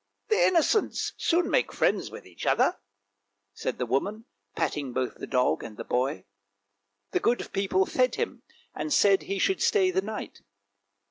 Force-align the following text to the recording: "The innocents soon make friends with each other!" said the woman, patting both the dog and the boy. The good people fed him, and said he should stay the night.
"The 0.31 0.47
innocents 0.47 1.13
soon 1.15 1.47
make 1.51 1.71
friends 1.71 2.09
with 2.09 2.25
each 2.25 2.47
other!" 2.47 2.79
said 3.53 3.77
the 3.77 3.85
woman, 3.85 4.25
patting 4.55 4.93
both 4.93 5.13
the 5.13 5.27
dog 5.27 5.61
and 5.61 5.77
the 5.77 5.83
boy. 5.83 6.25
The 7.11 7.19
good 7.19 7.53
people 7.53 7.85
fed 7.85 8.15
him, 8.15 8.41
and 8.73 8.91
said 8.91 9.21
he 9.21 9.37
should 9.37 9.61
stay 9.61 9.91
the 9.91 10.01
night. 10.01 10.41